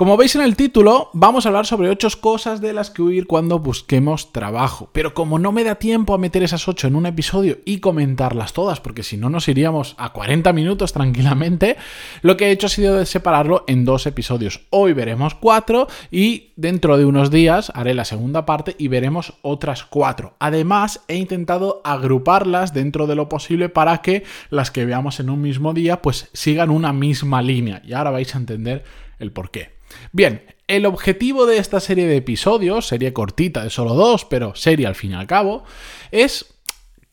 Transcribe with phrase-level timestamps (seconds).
[0.00, 3.26] Como veis en el título, vamos a hablar sobre 8 cosas de las que huir
[3.26, 4.88] cuando busquemos trabajo.
[4.94, 8.54] Pero como no me da tiempo a meter esas 8 en un episodio y comentarlas
[8.54, 11.76] todas, porque si no nos iríamos a 40 minutos tranquilamente,
[12.22, 14.62] lo que he hecho ha sido separarlo en dos episodios.
[14.70, 19.84] Hoy veremos 4 y dentro de unos días haré la segunda parte y veremos otras
[19.84, 20.32] 4.
[20.38, 25.42] Además, he intentado agruparlas dentro de lo posible para que las que veamos en un
[25.42, 27.82] mismo día pues sigan una misma línea.
[27.84, 28.82] Y ahora vais a entender
[29.18, 29.79] el por qué.
[30.12, 34.86] Bien, el objetivo de esta serie de episodios, serie cortita de solo dos, pero serie
[34.86, 35.64] al fin y al cabo,
[36.10, 36.54] es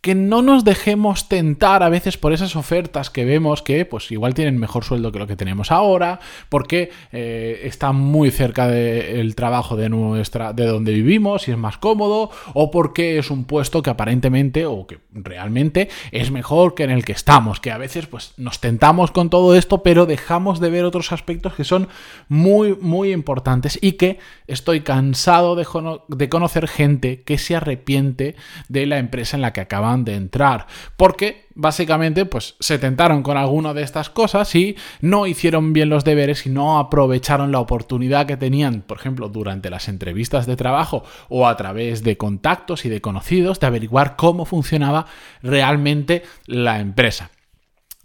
[0.08, 4.33] que no nos dejemos tentar a veces por esas ofertas que vemos que pues igual
[4.33, 9.75] tienen mejor sueldo que lo que tenemos ahora, porque eh, están muy cerca del trabajo
[9.75, 13.89] de nuestra, de donde vivimos y es más cómodo, o porque es un puesto que
[13.89, 18.33] aparentemente o que realmente es mejor que en el que estamos, que a veces pues
[18.38, 21.89] nos tentamos con todo esto, pero dejamos de ver otros aspectos que son
[22.30, 25.67] muy, muy importantes y que estoy cansado de,
[26.08, 28.38] de conocer gente que se arrepiente
[28.69, 29.59] de la empresa en la que
[30.05, 30.67] de entrar.
[30.95, 36.03] Porque básicamente pues se tentaron con alguna de estas cosas y no hicieron bien los
[36.03, 41.03] deberes y no aprovecharon la oportunidad que tenían, por ejemplo, durante las entrevistas de trabajo
[41.29, 45.07] o a través de contactos y de conocidos de averiguar cómo funcionaba
[45.41, 47.31] realmente la empresa.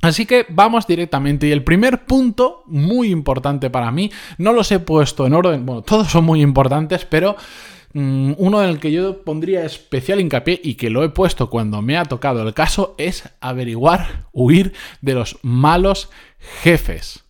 [0.02, 1.46] Así que vamos directamente.
[1.46, 5.82] Y el primer punto, muy importante para mí, no los he puesto en orden, bueno,
[5.82, 7.36] todos son muy importantes, pero
[7.94, 11.96] uno en el que yo pondría especial hincapié y que lo he puesto cuando me
[11.96, 16.10] ha tocado el caso es averiguar, huir de los malos
[16.62, 17.21] jefes.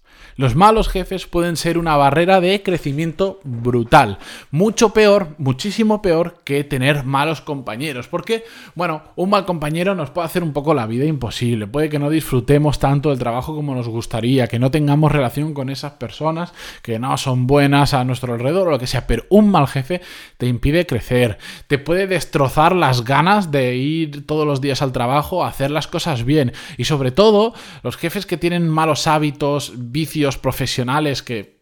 [0.42, 4.18] Los malos jefes pueden ser una barrera de crecimiento brutal.
[4.50, 8.08] Mucho peor, muchísimo peor que tener malos compañeros.
[8.08, 8.42] Porque,
[8.74, 11.68] bueno, un mal compañero nos puede hacer un poco la vida imposible.
[11.68, 15.70] Puede que no disfrutemos tanto del trabajo como nos gustaría, que no tengamos relación con
[15.70, 16.52] esas personas
[16.82, 19.06] que no son buenas a nuestro alrededor o lo que sea.
[19.06, 20.00] Pero un mal jefe
[20.38, 21.38] te impide crecer.
[21.68, 25.86] Te puede destrozar las ganas de ir todos los días al trabajo, a hacer las
[25.86, 26.52] cosas bien.
[26.78, 27.54] Y sobre todo,
[27.84, 31.58] los jefes que tienen malos hábitos, vicios, profesionales que,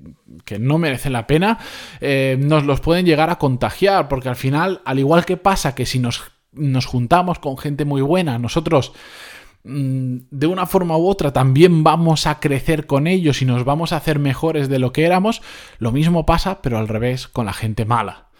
[0.58, 1.58] no merecen la pena,
[2.00, 5.86] eh, nos los pueden llegar a contagiar, porque al final, al igual que pasa que
[5.86, 6.22] si nos,
[6.52, 8.92] nos juntamos con gente muy buena, nosotros
[9.64, 13.92] mm, de una forma u otra también vamos a crecer con ellos y nos vamos
[13.92, 15.42] a hacer mejores de lo que éramos,
[15.78, 18.30] lo mismo pasa, pero al revés, con la gente mala.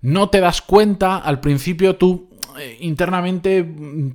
[0.00, 2.27] No te das cuenta, al principio tú
[2.80, 3.66] internamente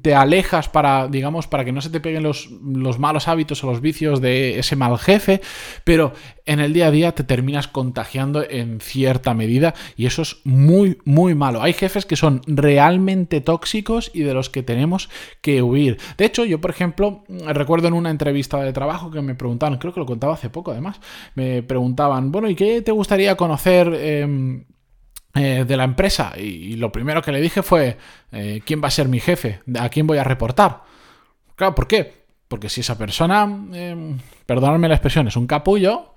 [0.01, 3.67] te alejas para, digamos, para que no se te peguen los, los, malos hábitos o
[3.67, 5.41] los vicios de ese mal jefe,
[5.83, 6.13] pero
[6.45, 10.97] en el día a día te terminas contagiando en cierta medida y eso es muy,
[11.05, 11.61] muy malo.
[11.61, 15.09] Hay jefes que son realmente tóxicos y de los que tenemos
[15.41, 15.97] que huir.
[16.17, 19.93] De hecho, yo, por ejemplo, recuerdo en una entrevista de trabajo que me preguntaban, creo
[19.93, 20.99] que lo contaba hace poco además,
[21.35, 23.93] me preguntaban, bueno, ¿y qué te gustaría conocer?
[23.93, 24.65] Em,
[25.35, 27.97] eh, de la empresa y, lo primero que le dije fue
[28.31, 30.83] eh, quién va a ser mi jefe, a quién voy a reportar.
[31.55, 32.25] Claro, ¿por qué?
[32.47, 36.13] Porque si esa persona, eh, perdonadme la expresión, es un capullo,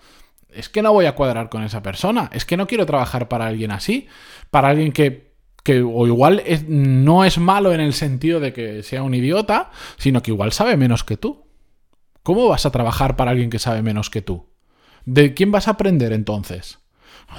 [0.51, 3.47] es que no voy a cuadrar con esa persona, es que no quiero trabajar para
[3.47, 4.07] alguien así,
[4.51, 5.33] para alguien que,
[5.63, 10.23] que o igual no es malo en el sentido de que sea un idiota, sino
[10.23, 11.47] que igual sabe menos que tú.
[12.23, 14.47] ¿Cómo vas a trabajar para alguien que sabe menos que tú?
[15.07, 16.81] ¿De quién vas a aprender entonces?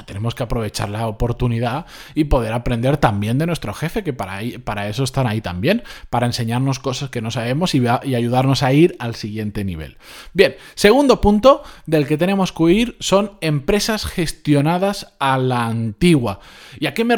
[0.06, 4.88] Tenemos que aprovechar la oportunidad y poder aprender también de nuestro jefe, que para, para
[4.90, 9.16] eso están ahí también, para enseñarnos cosas que no sabemos y, ayudarnos a ir al
[9.16, 9.98] siguiente nivel.
[10.34, 16.40] Bien, segundo punto del que tenemos que huir son empresas gestionadas a la antigua.
[16.80, 17.16] ¿Y a qué me,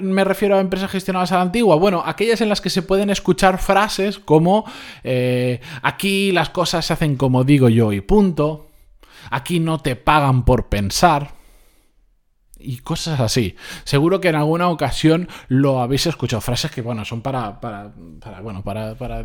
[0.00, 1.76] me refiero a empresas gestionadas a la antigua?
[1.76, 4.64] Bueno, aquellas en las que se pueden escuchar frases como
[5.04, 8.66] eh, aquí las cosas se hacen como digo yo y punto.
[9.30, 11.39] Aquí no te pagan por pensar
[12.60, 13.56] y cosas así.
[13.84, 16.40] Seguro que en alguna ocasión lo habéis escuchado.
[16.40, 17.92] Frases que, bueno, son para, para,
[18.42, 19.24] bueno, para, para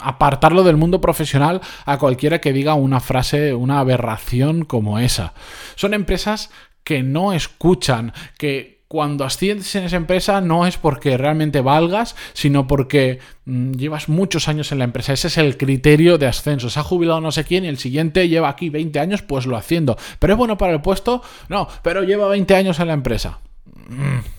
[0.00, 5.34] apartarlo del mundo profesional a cualquiera que diga una frase, una aberración como esa.
[5.74, 6.50] Son empresas
[6.84, 12.66] que no escuchan, que cuando asciendes en esa empresa no es porque realmente valgas, sino
[12.66, 15.12] porque mm, llevas muchos años en la empresa.
[15.12, 16.70] Ese es el criterio de ascenso.
[16.70, 19.56] Se ha jubilado no sé quién y el siguiente lleva aquí 20 años, pues lo
[19.56, 19.98] haciendo.
[20.18, 23.40] Pero es bueno para el puesto, no, pero lleva 20 años en la empresa.
[23.88, 24.37] Mm.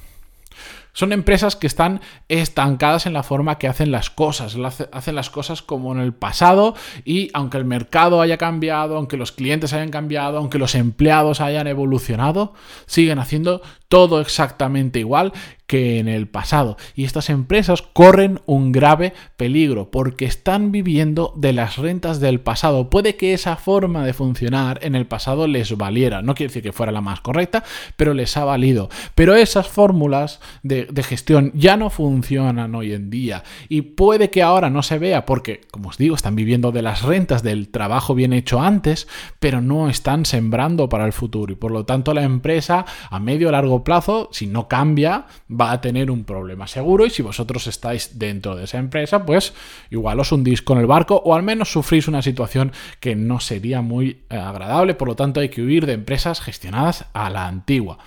[0.94, 4.57] Son empresas que están estancadas en la forma que hacen las cosas,
[4.91, 6.75] hacen las cosas como en el pasado
[7.06, 11.68] y aunque el mercado haya cambiado, aunque los clientes hayan cambiado, aunque los empleados hayan
[11.68, 12.53] evolucionado,
[12.86, 15.33] siguen haciendo todo exactamente igual
[15.69, 16.77] que en el pasado.
[16.95, 22.89] Y estas empresas corren un grave peligro porque están viviendo de las rentas del pasado.
[22.89, 26.24] Puede que esa forma de funcionar en el pasado les valiera.
[26.24, 27.63] No quiere decir que fuera la más correcta,
[27.98, 28.89] pero les ha valido.
[29.13, 33.44] Pero esas fórmulas de, gestión ya no funcionan hoy en día.
[33.69, 37.04] Y puede que ahora no se vea porque, como os digo, están viviendo de las
[37.04, 39.07] rentas del trabajo bien hecho antes,
[39.39, 41.54] pero no están sembrando para el futuro.
[41.54, 45.27] Y por lo tanto la empresa a medio o largo plazo, si no cambia,
[45.60, 49.54] va a tener un problema seguro y si vosotros estáis dentro de esa empresa, pues
[49.90, 53.82] igual os hundís con el barco o al menos sufrís una situación que no sería
[53.82, 57.98] muy eh, agradable, por lo tanto hay que huir de empresas gestionadas a la antigua.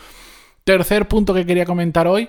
[0.64, 2.28] Tercer punto que quería comentar hoy,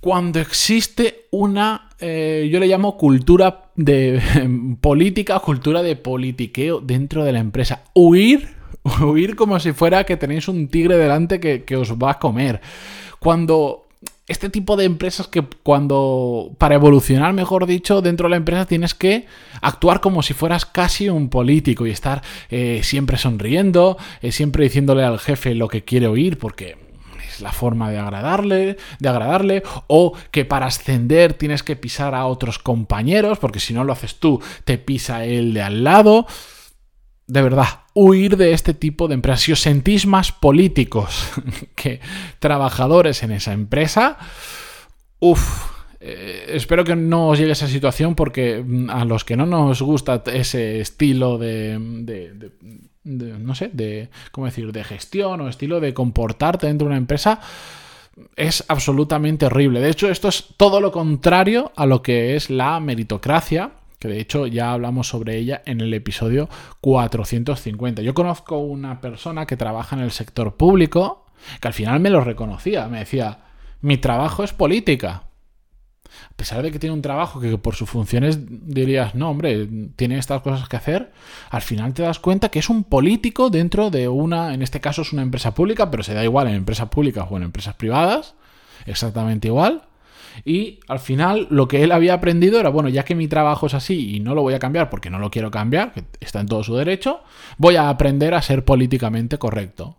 [0.00, 4.20] cuando existe una, eh, yo le llamo cultura de
[4.80, 7.82] política, cultura de politiqueo dentro de la empresa.
[7.94, 8.54] Huir,
[9.02, 12.60] huir como si fuera que tenéis un tigre delante que, que os va a comer.
[13.18, 13.85] Cuando
[14.28, 18.94] este tipo de empresas que cuando, para evolucionar, mejor dicho, dentro de la empresa tienes
[18.94, 19.26] que
[19.60, 25.04] actuar como si fueras casi un político y estar eh, siempre sonriendo, eh, siempre diciéndole
[25.04, 26.76] al jefe lo que quiere oír, porque
[27.28, 32.26] es la forma de agradarle, de agradarle, o que para ascender tienes que pisar a
[32.26, 36.26] otros compañeros, porque si no lo haces tú, te pisa el de al lado
[37.26, 39.40] de verdad, huir de este tipo de empresas.
[39.40, 41.28] Si os sentís más políticos
[41.74, 42.00] que
[42.38, 44.18] trabajadores en esa empresa,
[45.18, 49.46] uff, eh, espero que no os llegue esa situación porque mm, a los que no
[49.46, 51.78] nos gusta ese estilo de,
[53.02, 57.40] no sé, de, ¿cómo decir?, de gestión o estilo de comportarte dentro de una empresa,
[58.36, 59.80] es absolutamente horrible.
[59.80, 63.72] De hecho, esto es todo lo contrario a lo que es la meritocracia
[64.06, 66.48] de hecho ya hablamos sobre ella en el episodio
[66.80, 68.02] 450.
[68.02, 71.26] Yo conozco una persona que trabaja en el sector público
[71.60, 73.38] que al final me lo reconocía, me decía,
[73.80, 75.24] mi trabajo es política.
[76.30, 80.18] A pesar de que tiene un trabajo que por sus funciones dirías, no, hombre, tiene
[80.18, 81.12] estas cosas que hacer,
[81.50, 85.02] al final te das cuenta que es un político dentro de una, en este caso
[85.02, 88.34] es una empresa pública, pero se da igual en empresas públicas o en empresas privadas,
[88.86, 89.82] exactamente igual
[90.44, 93.74] y al final lo que él había aprendido era, bueno, ya que mi trabajo es
[93.74, 96.46] así y no lo voy a cambiar porque no lo quiero cambiar, que está en
[96.46, 97.20] todo su derecho,
[97.58, 99.98] voy a aprender a ser políticamente correcto.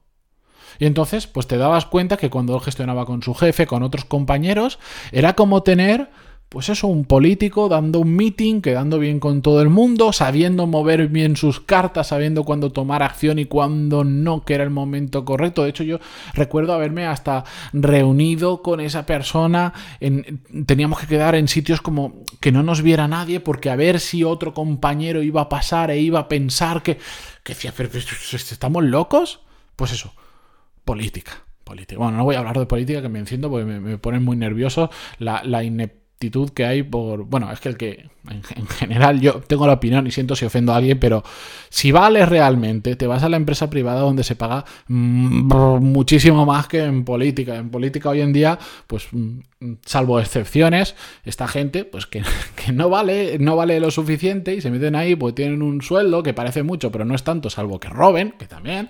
[0.79, 4.05] Y entonces, pues te dabas cuenta que cuando él gestionaba con su jefe, con otros
[4.05, 4.79] compañeros,
[5.11, 6.09] era como tener
[6.49, 11.09] pues eso, un político dando un meeting, quedando bien con todo el mundo, sabiendo mover
[11.09, 15.63] bien sus cartas, sabiendo cuándo tomar acción y cuándo no, que era el momento correcto.
[15.63, 15.99] De hecho, yo
[16.33, 22.53] recuerdo haberme hasta reunido con esa persona, en, teníamos que quedar en sitios como que
[22.53, 26.19] no nos viera nadie, porque a ver si otro compañero iba a pasar e iba
[26.19, 26.97] a pensar que,
[27.43, 29.41] que decía, pero, ¿estamos locos?
[29.75, 30.13] Pues eso,
[30.85, 31.43] política.
[31.65, 31.99] Política.
[31.99, 34.37] Bueno, no voy a hablar de política, que me enciendo porque me, me pone muy
[34.37, 34.89] nervioso
[35.19, 35.61] la, la
[36.17, 37.25] actitud que hay por...
[37.25, 40.73] Bueno, es que el que en, general yo tengo la opinión y siento si ofendo
[40.73, 41.23] a alguien, pero
[41.69, 46.67] si vale realmente, te vas a la empresa privada donde se paga mm, muchísimo más
[46.67, 47.55] que en política.
[47.55, 48.57] En política hoy en día,
[48.87, 49.41] pues mm,
[49.85, 52.23] salvo excepciones, esta gente, pues que,
[52.65, 56.23] que, no vale, no vale lo suficiente y se meten ahí, pues tienen un sueldo
[56.23, 58.87] que parece mucho, pero no es tanto, salvo que roben, que también.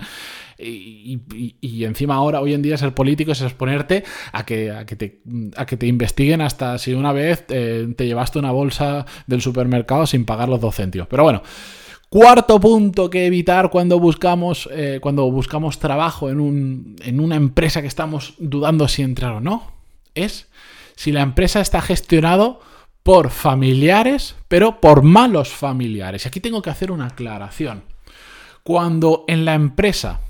[0.58, 5.20] Y, encima ahora, hoy en día, ser político es exponerte a que, a que, te,
[5.56, 10.06] a que te investiguen hasta si una vez eh, te llevaste una bolsa del supermercado
[10.06, 11.08] sin pagar los dos céntimos.
[11.08, 11.42] Pero bueno.
[12.10, 17.82] Cuarto punto que evitar cuando buscamos, eh, cuando buscamos trabajo en, un, en una empresa
[17.82, 19.72] que estamos dudando si entrar o no,
[20.14, 20.48] es
[20.96, 22.62] si la empresa está gestionado
[23.02, 26.24] por familiares, pero por malos familiares.
[26.24, 27.84] Y aquí tengo que hacer una aclaración.
[28.62, 30.20] Cuando en la empresa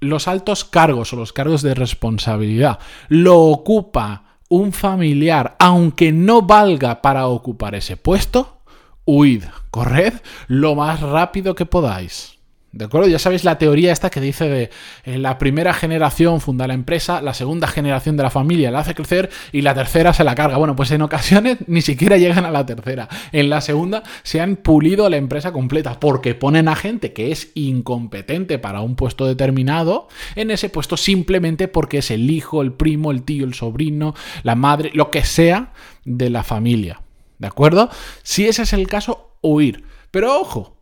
[0.00, 2.78] los altos cargos o los cargos de responsabilidad
[3.08, 8.62] lo ocupa un familiar, aunque no valga para ocupar ese puesto,
[9.04, 10.14] huid, corred
[10.46, 12.37] lo más rápido que podáis.
[12.70, 13.08] ¿De acuerdo?
[13.08, 14.70] Ya sabéis la teoría esta que dice de
[15.04, 18.94] eh, la primera generación funda la empresa, la segunda generación de la familia la hace
[18.94, 20.58] crecer y la tercera se la carga.
[20.58, 23.08] Bueno, pues en ocasiones ni siquiera llegan a la tercera.
[23.32, 27.52] En la segunda se han pulido la empresa completa porque ponen a gente que es
[27.54, 33.12] incompetente para un puesto determinado en ese puesto simplemente porque es el hijo, el primo,
[33.12, 35.72] el tío, el sobrino, la madre, lo que sea
[36.04, 37.00] de la familia.
[37.38, 37.88] ¿De acuerdo?
[38.22, 39.84] Si ese es el caso, huir.
[40.10, 40.77] Pero ojo,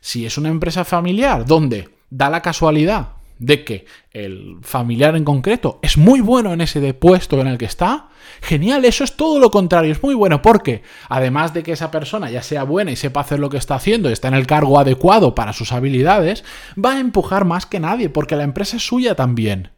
[0.00, 5.78] si es una empresa familiar donde da la casualidad de que el familiar en concreto
[5.82, 8.08] es muy bueno en ese puesto en el que está,
[8.40, 10.42] genial, eso es todo lo contrario, es muy bueno.
[10.42, 13.74] Porque además de que esa persona ya sea buena y sepa hacer lo que está
[13.74, 16.44] haciendo, está en el cargo adecuado para sus habilidades,
[16.82, 19.70] va a empujar más que nadie porque la empresa es suya también.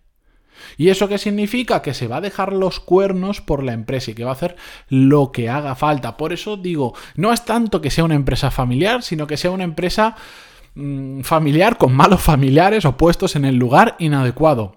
[0.77, 1.83] ¿Y eso qué significa?
[1.83, 4.57] Que se va a dejar los cuernos por la empresa y que va a hacer
[4.88, 6.17] lo que haga falta.
[6.17, 9.65] Por eso digo, no es tanto que sea una empresa familiar, sino que sea una
[9.65, 10.17] empresa
[10.75, 14.77] mm, familiar con malos familiares o puestos en el lugar inadecuado.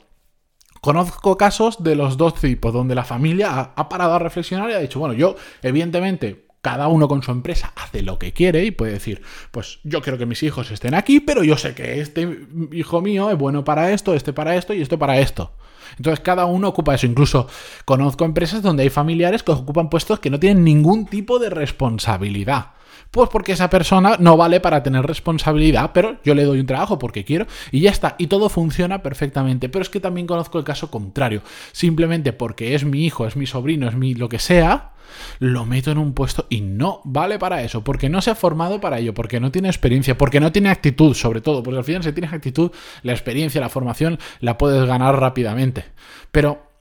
[0.82, 4.74] Conozco casos de los dos tipos, donde la familia ha, ha parado a reflexionar y
[4.74, 8.72] ha dicho, bueno, yo evidentemente cada uno con su empresa hace lo que quiere y
[8.72, 12.48] puede decir, pues yo quiero que mis hijos estén aquí, pero yo sé que este
[12.72, 15.54] hijo mío es bueno para esto, este para esto y esto para esto.
[15.98, 17.06] Entonces cada uno ocupa eso.
[17.06, 17.48] Incluso
[17.86, 22.72] conozco empresas donde hay familiares que ocupan puestos que no tienen ningún tipo de responsabilidad.
[23.12, 26.98] Pues porque esa persona no vale para tener responsabilidad, pero yo le doy un trabajo
[26.98, 28.16] porque quiero y ya está.
[28.18, 29.70] Y todo funciona perfectamente.
[29.70, 31.42] Pero es que también conozco el caso contrario.
[31.72, 34.92] Simplemente porque es mi hijo, es mi sobrino, es mi lo que sea,
[35.40, 38.80] lo meto en un puesto y no vale para eso, porque no se ha formado
[38.80, 42.04] para ello, porque no tiene experiencia, porque no tiene actitud, sobre todo, porque al final
[42.04, 42.72] si tienes actitud,
[43.04, 45.86] la experiencia, la formación la puedes ganar rápidamente.
[46.32, 46.72] Pero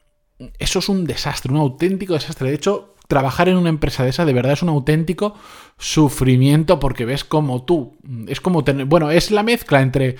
[0.58, 2.48] eso es un desastre, un auténtico desastre.
[2.48, 5.34] De hecho, trabajar en una empresa de esa de verdad es un auténtico
[5.76, 7.98] sufrimiento porque ves como tú,
[8.28, 10.16] es como tener, bueno, es la mezcla entre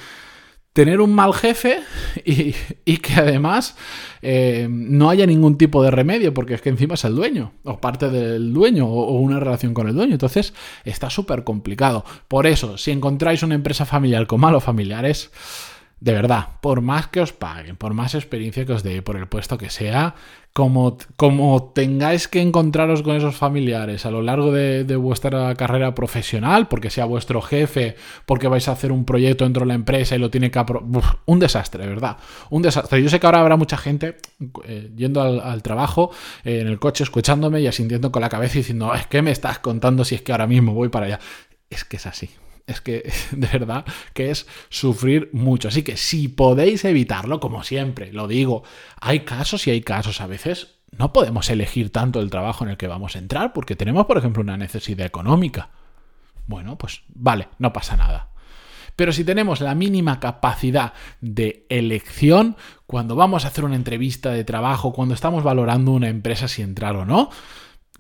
[0.72, 1.78] tener un mal jefe
[2.24, 2.52] y,
[2.98, 3.76] que además
[4.22, 7.80] eh, no haya ningún tipo de remedio, porque es que encima es el dueño, o
[7.80, 10.12] parte del dueño, o, o una relación con el dueño.
[10.12, 10.54] Entonces
[10.84, 12.04] está súper complicado.
[12.28, 15.30] Por eso, si encontráis una empresa familiar con malos familiares,
[16.00, 19.28] de verdad, por más que os paguen, por más experiencia que os dé, por el
[19.28, 20.14] puesto que sea,
[20.52, 26.68] como, como tengáis que encontraros con esos familiares a lo largo de, vuestra carrera profesional,
[26.68, 27.94] porque sea vuestro jefe,
[28.26, 30.60] porque vais a hacer un proyecto dentro de la empresa y lo tiene que
[31.26, 32.16] un desastre, ¿verdad?
[32.50, 33.02] Un desastre.
[33.02, 34.16] Yo sé que ahora habrá mucha gente
[34.64, 36.10] eh, yendo al, trabajo,
[36.44, 39.30] eh, en el coche, escuchándome y asintiendo con la cabeza y diciendo, es que me
[39.30, 41.20] estás contando si es que ahora mismo voy para allá.
[41.70, 42.28] Es que es así
[42.66, 45.68] es que de verdad que es sufrir mucho.
[45.68, 48.62] Así que si podéis evitarlo, como siempre, lo digo,
[49.00, 50.76] hay casos y hay casos a veces.
[50.90, 54.18] No podemos elegir tanto el trabajo en el que vamos a entrar porque tenemos, por
[54.18, 55.70] ejemplo, una necesidad económica.
[56.46, 58.30] Bueno, pues vale, no pasa nada.
[58.96, 64.44] Pero si tenemos la mínima capacidad de elección, cuando vamos a hacer una entrevista de
[64.44, 67.30] trabajo, cuando estamos valorando una empresa si entrar o no,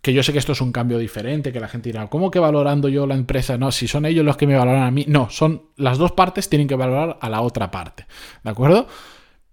[0.02, 2.38] que yo sé que esto es un cambio diferente, que la gente dirá, ¿cómo que
[2.38, 3.58] valorando yo la empresa?
[3.58, 6.48] No, si son ellos los que me valoran a mí, no, son las dos partes
[6.48, 8.06] tienen que valorar a la otra parte,
[8.42, 8.86] ¿de acuerdo?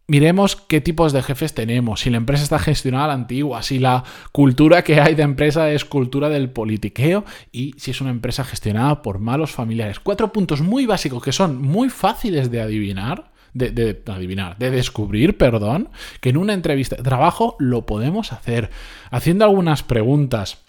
[0.10, 3.78] Miremos qué tipos de jefes tenemos, si la empresa está gestionada a la antigua, si
[3.78, 8.46] la cultura que hay de empresa es cultura del politiqueo y si es una empresa
[8.46, 10.00] gestionada por malos familiares.
[10.00, 15.90] Cuatro puntos muy básicos que son muy fáciles de adivinar de, adivinar, de descubrir, perdón,
[16.22, 18.70] que en una entrevista de trabajo lo podemos hacer,
[19.12, 20.60] haciendo algunas preguntas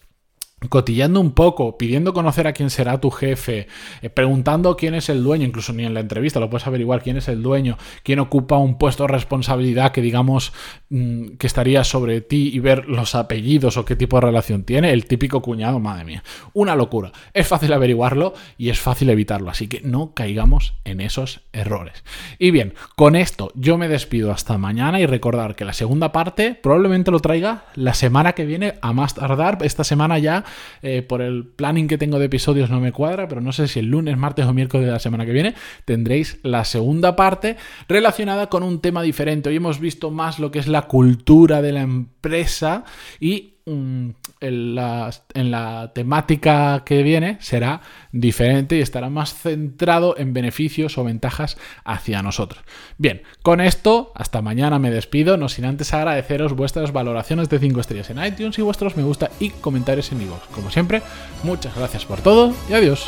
[0.69, 3.69] cotillando un poco, pidiendo conocer a quién será tu jefe,
[4.03, 7.17] eh, preguntando quién es el dueño, incluso ni en la entrevista lo puedes averiguar quién
[7.17, 10.53] es el dueño, quién ocupa un puesto de responsabilidad que digamos
[10.91, 14.93] mm, que estaría sobre ti y ver los apellidos o qué tipo de relación tiene,
[14.93, 16.25] el típico cuñado, madre mía,
[16.55, 17.13] una locura.
[17.33, 22.03] Es fácil averiguarlo y es fácil evitarlo, así que no caigamos en esos errores.
[22.39, 26.59] Y bien, con esto yo me despido hasta mañana y recordar que la segunda parte
[26.61, 30.45] probablemente lo traiga la semana que viene a más tardar, esta semana ya
[30.83, 33.81] eh, por el planning que tengo de episodios no me cuadra, pero no sé si
[33.81, 37.57] el lunes, martes o miércoles de la semana que viene tendréis la segunda parte
[37.89, 39.49] relacionada con un tema diferente.
[39.49, 42.85] Hoy hemos visto más lo que es la cultura de la empresa
[43.21, 44.11] y mm,
[44.41, 47.81] en la, temática que viene será
[48.13, 52.63] diferente y estará más centrado en beneficios o ventajas hacia nosotros.
[52.97, 57.81] Bien, con esto, hasta mañana me despido, no sin antes agradeceros vuestras valoraciones de 5
[57.81, 60.47] estrellas en iTunes y vuestros me gusta y comentarios en iVoox.
[60.49, 61.03] Como siempre,
[61.43, 63.07] muchas gracias por todo y adiós.